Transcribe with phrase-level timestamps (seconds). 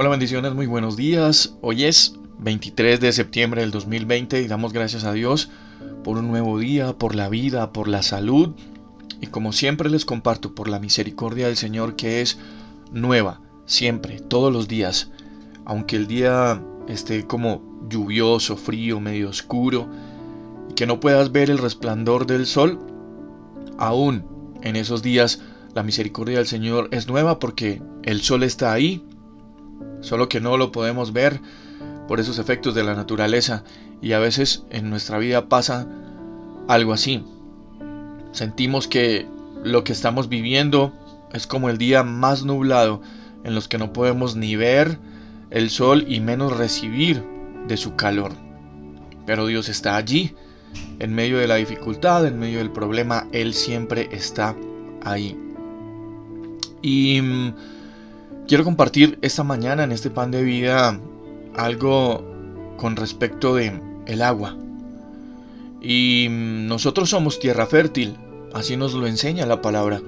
[0.00, 1.56] Hola bendiciones, muy buenos días.
[1.60, 5.50] Hoy es 23 de septiembre del 2020 y damos gracias a Dios
[6.04, 8.54] por un nuevo día, por la vida, por la salud
[9.20, 12.38] y como siempre les comparto por la misericordia del Señor que es
[12.92, 15.10] nueva, siempre, todos los días.
[15.64, 17.60] Aunque el día esté como
[17.90, 19.88] lluvioso, frío, medio oscuro
[20.70, 22.78] y que no puedas ver el resplandor del sol,
[23.78, 24.24] aún
[24.62, 25.42] en esos días
[25.74, 29.02] la misericordia del Señor es nueva porque el sol está ahí
[30.00, 31.40] solo que no lo podemos ver
[32.06, 33.64] por esos efectos de la naturaleza
[34.00, 35.86] y a veces en nuestra vida pasa
[36.68, 37.24] algo así.
[38.32, 39.26] Sentimos que
[39.64, 40.92] lo que estamos viviendo
[41.32, 43.00] es como el día más nublado
[43.44, 44.98] en los que no podemos ni ver
[45.50, 47.22] el sol y menos recibir
[47.66, 48.32] de su calor.
[49.26, 50.34] Pero Dios está allí,
[50.98, 54.54] en medio de la dificultad, en medio del problema, Él siempre está
[55.04, 55.36] ahí.
[56.82, 57.54] Y mm,
[58.48, 60.98] Quiero compartir esta mañana en este pan de vida
[61.54, 62.24] algo
[62.78, 64.56] con respecto de el agua.
[65.82, 68.16] Y nosotros somos tierra fértil,
[68.54, 70.00] así nos lo enseña la palabra.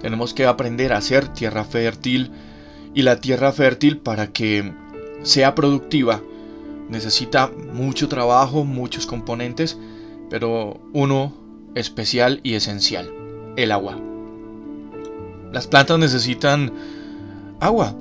[0.00, 2.32] Tenemos que aprender a ser tierra fértil
[2.92, 4.72] y la tierra fértil para que
[5.22, 6.20] sea productiva
[6.88, 9.78] necesita mucho trabajo, muchos componentes,
[10.28, 11.32] pero uno
[11.76, 13.12] especial y esencial,
[13.56, 13.96] el agua.
[15.52, 16.72] Las plantas necesitan
[17.60, 17.94] agua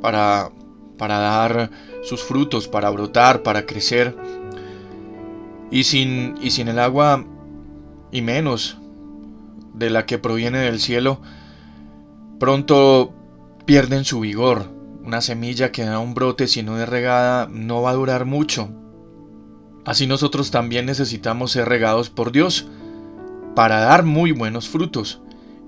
[0.00, 0.50] para,
[0.98, 1.70] para dar
[2.02, 4.16] sus frutos, para brotar, para crecer.
[5.70, 7.24] Y sin, y sin el agua,
[8.10, 8.78] y menos
[9.74, 11.20] de la que proviene del cielo,
[12.38, 13.12] pronto
[13.66, 14.66] pierden su vigor.
[15.04, 18.68] Una semilla que da un brote si no es regada no va a durar mucho.
[19.84, 22.68] Así nosotros también necesitamos ser regados por Dios
[23.54, 25.20] para dar muy buenos frutos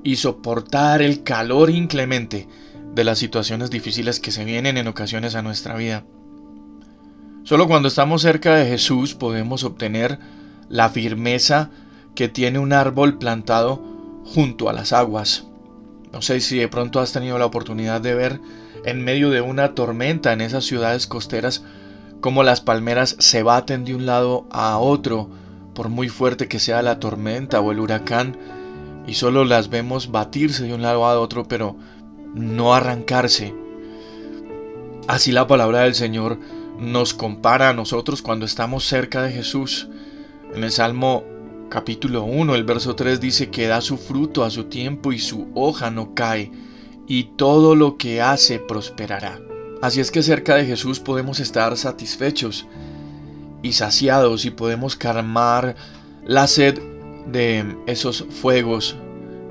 [0.05, 2.49] y soportar el calor inclemente
[2.95, 6.05] de las situaciones difíciles que se vienen en ocasiones a nuestra vida.
[7.45, 10.19] Solo cuando estamos cerca de Jesús podemos obtener
[10.69, 11.71] la firmeza
[12.15, 13.83] que tiene un árbol plantado
[14.25, 15.45] junto a las aguas.
[16.13, 18.41] No sé si de pronto has tenido la oportunidad de ver
[18.85, 21.65] en medio de una tormenta en esas ciudades costeras
[22.21, 25.29] cómo las palmeras se baten de un lado a otro
[25.75, 28.37] por muy fuerte que sea la tormenta o el huracán
[29.07, 31.77] y solo las vemos batirse de un lado a otro pero
[32.35, 33.55] no arrancarse.
[35.09, 36.39] Así la palabra del Señor
[36.79, 39.89] nos compara a nosotros cuando estamos cerca de Jesús.
[40.55, 41.25] En el Salmo
[41.69, 45.49] capítulo 1, el verso 3 dice que da su fruto a su tiempo y su
[45.55, 46.51] hoja no cae,
[47.07, 49.41] y todo lo que hace prosperará.
[49.81, 52.67] Así es que cerca de Jesús podemos estar satisfechos
[53.63, 55.75] y saciados y podemos calmar
[56.25, 56.79] la sed
[57.27, 58.97] de esos fuegos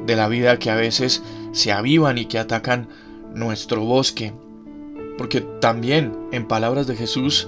[0.05, 1.21] de la vida que a veces
[1.51, 2.87] se avivan y que atacan
[3.33, 4.33] nuestro bosque.
[5.17, 7.47] Porque también, en palabras de Jesús,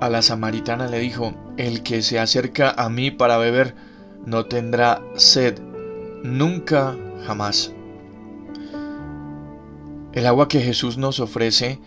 [0.00, 3.74] a la samaritana le dijo, el que se acerca a mí para beber
[4.24, 5.58] no tendrá sed,
[6.22, 7.72] nunca jamás.
[10.12, 11.78] El agua que Jesús nos ofrece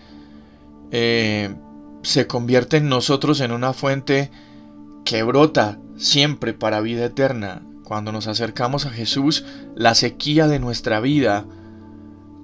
[0.91, 1.53] eh,
[2.03, 4.31] se convierte en nosotros en una fuente
[5.03, 10.99] que brota siempre para vida eterna, cuando nos acercamos a Jesús, la sequía de nuestra
[10.99, 11.47] vida,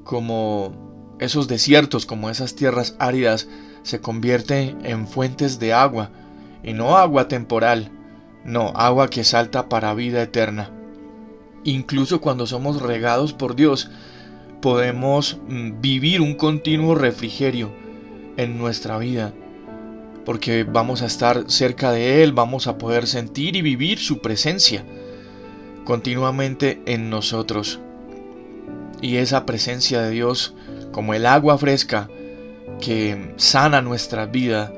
[0.03, 3.47] como esos desiertos, como esas tierras áridas,
[3.83, 6.09] se convierte en fuentes de agua,
[6.63, 7.91] y no agua temporal,
[8.43, 10.71] no, agua que salta para vida eterna.
[11.63, 13.91] Incluso cuando somos regados por Dios,
[14.63, 17.71] podemos mm, vivir un continuo refrigerio
[18.35, 19.31] en nuestra vida,
[20.25, 24.83] porque vamos a estar cerca de Él, vamos a poder sentir y vivir su presencia
[25.85, 27.79] continuamente en nosotros.
[29.01, 30.53] Y esa presencia de Dios,
[30.91, 32.09] como el agua fresca
[32.81, 34.73] que sana nuestra vida,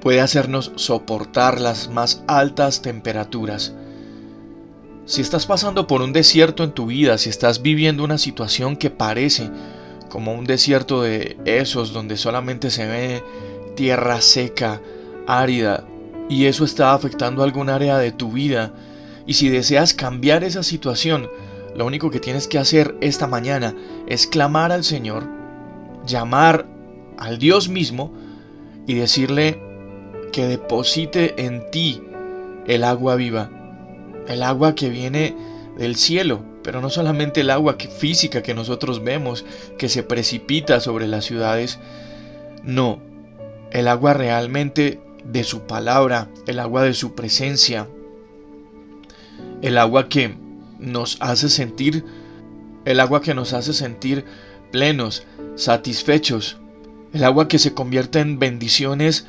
[0.00, 3.74] puede hacernos soportar las más altas temperaturas.
[5.04, 8.90] Si estás pasando por un desierto en tu vida, si estás viviendo una situación que
[8.90, 9.50] parece
[10.08, 13.22] como un desierto de esos donde solamente se ve
[13.76, 14.80] tierra seca,
[15.26, 15.84] árida,
[16.28, 18.72] y eso está afectando algún área de tu vida,
[19.26, 21.28] y si deseas cambiar esa situación,
[21.74, 23.74] lo único que tienes que hacer esta mañana
[24.06, 25.24] es clamar al Señor,
[26.06, 26.66] llamar
[27.18, 28.12] al Dios mismo
[28.86, 29.60] y decirle
[30.32, 32.02] que deposite en ti
[32.66, 33.50] el agua viva,
[34.28, 35.36] el agua que viene
[35.76, 39.44] del cielo, pero no solamente el agua física que nosotros vemos,
[39.78, 41.78] que se precipita sobre las ciudades,
[42.62, 43.00] no,
[43.70, 47.88] el agua realmente de su palabra, el agua de su presencia,
[49.62, 50.36] el agua que
[50.78, 52.04] nos hace sentir,
[52.84, 54.24] el agua que nos hace sentir
[54.70, 55.24] plenos,
[55.54, 56.58] satisfechos,
[57.12, 59.26] el agua que se convierte en bendiciones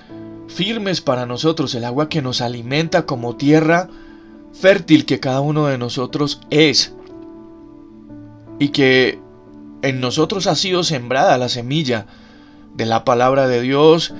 [0.47, 3.89] firmes para nosotros, el agua que nos alimenta como tierra
[4.53, 6.93] fértil que cada uno de nosotros es
[8.59, 9.19] y que
[9.81, 12.07] en nosotros ha sido sembrada la semilla
[12.75, 14.13] de la palabra de Dios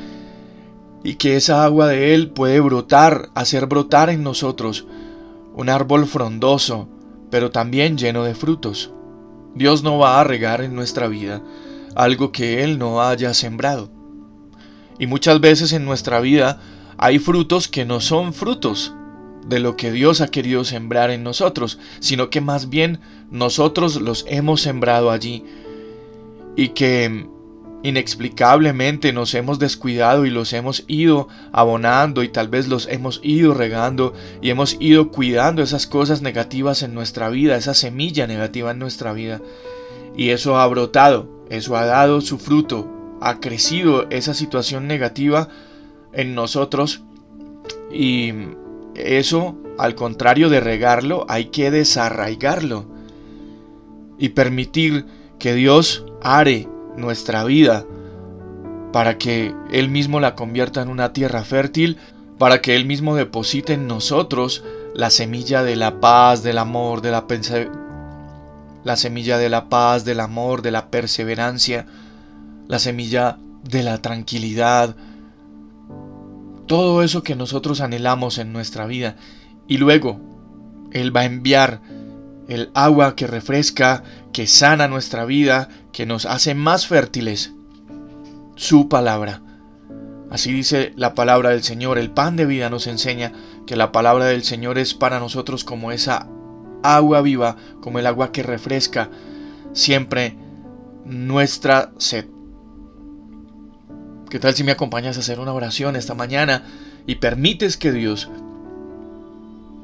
[1.04, 4.86] y que esa agua de Él puede brotar, hacer brotar en nosotros
[5.58, 6.88] un árbol frondoso,
[7.32, 8.92] pero también lleno de frutos.
[9.56, 11.42] Dios no va a regar en nuestra vida
[11.96, 13.90] algo que Él no haya sembrado.
[15.00, 16.62] Y muchas veces en nuestra vida
[16.98, 18.94] hay frutos que no son frutos
[19.48, 23.00] de lo que Dios ha querido sembrar en nosotros, sino que más bien
[23.32, 25.44] nosotros los hemos sembrado allí
[26.56, 27.28] y que
[27.84, 33.54] inexplicablemente nos hemos descuidado y los hemos ido abonando y tal vez los hemos ido
[33.54, 38.80] regando y hemos ido cuidando esas cosas negativas en nuestra vida, esa semilla negativa en
[38.80, 39.42] nuestra vida.
[40.16, 42.88] Y eso ha brotado, eso ha dado su fruto,
[43.22, 45.50] ha crecido esa situación negativa
[46.14, 47.04] en nosotros
[47.92, 48.34] y
[48.96, 52.86] eso, al contrario de regarlo, hay que desarraigarlo
[54.18, 55.06] y permitir
[55.38, 57.86] que Dios are nuestra vida
[58.92, 61.98] para que Él mismo la convierta en una tierra fértil,
[62.38, 64.64] para que Él mismo deposite en nosotros
[64.94, 67.26] la semilla de la paz, del amor, de la
[68.84, 71.86] la semilla de la paz, del amor, de la perseverancia,
[72.68, 74.96] la semilla de la tranquilidad,
[76.68, 79.16] todo eso que nosotros anhelamos en nuestra vida.
[79.68, 80.20] Y luego
[80.92, 81.82] Él va a enviar
[82.48, 87.54] el agua que refresca, que sana nuestra vida, que nos hace más fértiles.
[88.56, 89.42] Su palabra.
[90.30, 91.98] Así dice la palabra del Señor.
[91.98, 93.32] El pan de vida nos enseña
[93.66, 96.28] que la palabra del Señor es para nosotros como esa
[96.84, 99.10] agua viva, como el agua que refresca
[99.74, 100.36] siempre
[101.06, 102.26] nuestra sed.
[104.30, 106.66] ¿Qué tal si me acompañas a hacer una oración esta mañana
[107.06, 108.30] y permites que Dios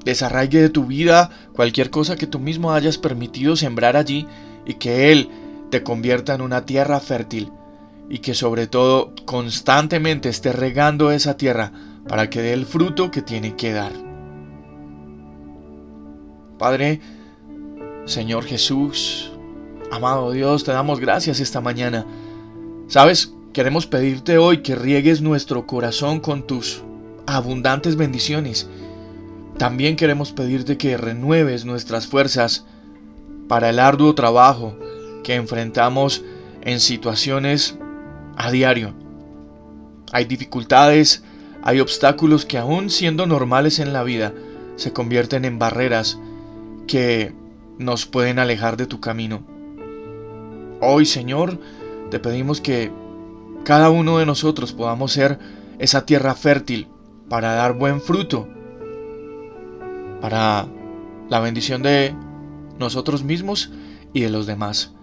[0.06, 4.28] desarraigue de tu vida cualquier cosa que tú mismo hayas permitido sembrar allí
[4.66, 5.30] y que Él
[5.70, 7.52] te convierta en una tierra fértil
[8.10, 11.72] y que sobre todo constantemente esté regando esa tierra
[12.08, 13.94] para que dé el fruto que tiene que dar.
[16.60, 17.02] Padre,
[18.06, 19.32] Señor Jesús,
[19.92, 22.06] amado Dios, te damos gracias esta mañana.
[22.88, 26.82] Sabes, Queremos pedirte hoy que riegues nuestro corazón con tus
[27.28, 28.68] abundantes bendiciones.
[29.58, 32.66] También queremos pedirte que renueves nuestras fuerzas
[33.48, 34.78] para el arduo trabajo
[35.24, 36.24] que enfrentamos
[36.62, 37.78] en situaciones
[38.36, 38.94] a diario.
[40.12, 41.24] Hay dificultades,
[41.64, 44.34] hay obstáculos que aún siendo normales en la vida,
[44.76, 46.20] se convierten en barreras
[46.88, 47.34] que
[47.78, 49.44] nos pueden alejar de tu camino.
[50.82, 51.60] Hoy, Señor,
[52.10, 52.92] te pedimos que
[53.64, 55.40] cada uno de nosotros podamos ser
[55.80, 56.88] esa tierra fértil
[57.30, 58.48] para dar buen fruto,
[60.24, 60.70] para
[61.28, 62.16] la bendición de
[62.80, 63.72] nosotros mismos
[64.14, 64.94] y de los demás.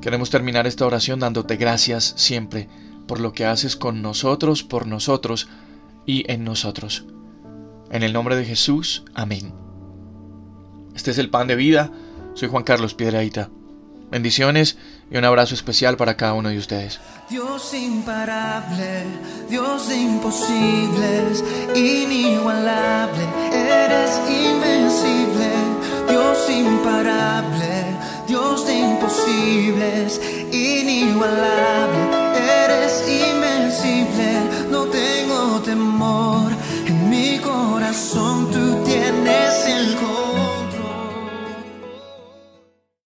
[0.00, 2.68] Queremos terminar esta oración dándote gracias siempre
[3.06, 5.48] por lo que haces con nosotros, por nosotros
[6.06, 7.06] y en nosotros.
[7.92, 9.54] En el nombre de Jesús, amén.
[10.96, 11.92] Este es el pan de vida.
[12.34, 13.48] Soy Juan Carlos Piedraíta.
[14.10, 14.76] Bendiciones
[15.12, 17.00] y un abrazo especial para cada uno de ustedes.
[17.28, 19.04] Dios imparable,
[19.48, 25.50] Dios de imposibles, inigualable, eres invencible.
[26.08, 27.84] Dios imparable,
[28.26, 30.20] Dios de imposibles,
[30.52, 32.11] inigualable,